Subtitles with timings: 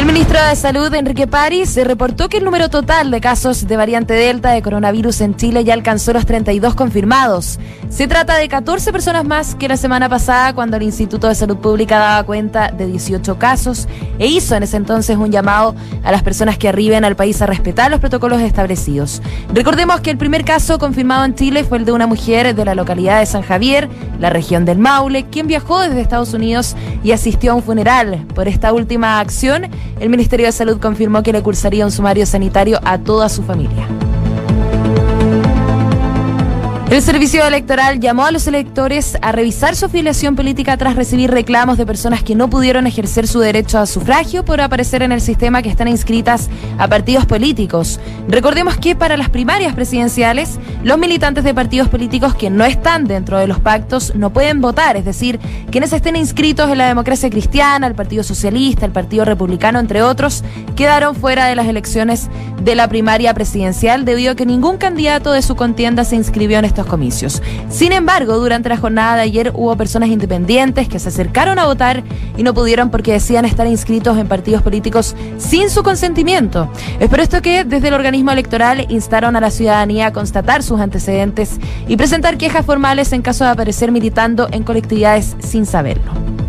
[0.00, 4.14] El ministro de Salud, Enrique París, reportó que el número total de casos de variante
[4.14, 7.58] Delta de coronavirus en Chile ya alcanzó los 32 confirmados.
[7.90, 11.58] Se trata de 14 personas más que la semana pasada cuando el Instituto de Salud
[11.58, 16.22] Pública daba cuenta de 18 casos e hizo en ese entonces un llamado a las
[16.22, 19.20] personas que arriben al país a respetar los protocolos establecidos.
[19.52, 22.74] Recordemos que el primer caso confirmado en Chile fue el de una mujer de la
[22.74, 26.74] localidad de San Javier, la región del Maule, quien viajó desde Estados Unidos
[27.04, 28.24] y asistió a un funeral.
[28.34, 29.68] Por esta última acción,
[29.98, 33.86] el Ministerio de Salud confirmó que le cursaría un sumario sanitario a toda su familia.
[36.90, 41.78] El Servicio Electoral llamó a los electores a revisar su afiliación política tras recibir reclamos
[41.78, 45.62] de personas que no pudieron ejercer su derecho a sufragio por aparecer en el sistema
[45.62, 48.00] que están inscritas a partidos políticos.
[48.26, 53.38] Recordemos que para las primarias presidenciales, los militantes de partidos políticos que no están dentro
[53.38, 55.38] de los pactos no pueden votar, es decir,
[55.70, 60.42] quienes estén inscritos en la democracia cristiana, el Partido Socialista, el Partido Republicano, entre otros,
[60.74, 62.28] quedaron fuera de las elecciones
[62.64, 66.64] de la primaria presidencial debido a que ningún candidato de su contienda se inscribió en
[66.64, 67.42] esta comicios.
[67.68, 72.02] Sin embargo, durante la jornada de ayer hubo personas independientes que se acercaron a votar
[72.36, 76.70] y no pudieron porque decían estar inscritos en partidos políticos sin su consentimiento.
[76.98, 80.80] Es por esto que desde el organismo electoral instaron a la ciudadanía a constatar sus
[80.80, 86.39] antecedentes y presentar quejas formales en caso de aparecer militando en colectividades sin saberlo.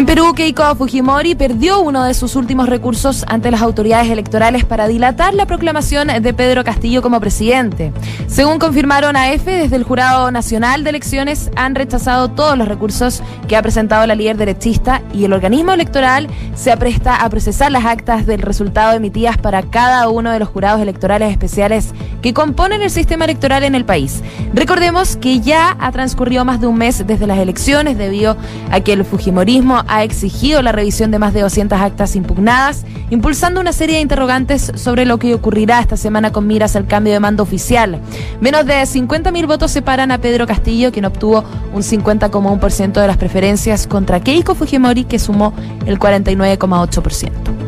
[0.00, 4.88] En Perú, Keiko Fujimori perdió uno de sus últimos recursos ante las autoridades electorales para
[4.88, 7.92] dilatar la proclamación de Pedro Castillo como presidente.
[8.30, 13.56] Según confirmaron a desde el Jurado Nacional de Elecciones han rechazado todos los recursos que
[13.56, 18.26] ha presentado la líder derechista y el organismo electoral se apresta a procesar las actas
[18.26, 23.24] del resultado emitidas para cada uno de los jurados electorales especiales que componen el sistema
[23.24, 24.22] electoral en el país.
[24.54, 28.36] Recordemos que ya ha transcurrido más de un mes desde las elecciones debido
[28.70, 33.60] a que el Fujimorismo ha exigido la revisión de más de 200 actas impugnadas, impulsando
[33.60, 37.20] una serie de interrogantes sobre lo que ocurrirá esta semana con miras al cambio de
[37.20, 38.00] mando oficial.
[38.40, 43.86] Menos de 50.000 votos separan a Pedro Castillo, quien obtuvo un 50,1% de las preferencias,
[43.86, 45.52] contra Keiko Fujimori, que sumó
[45.86, 47.59] el 49,8%.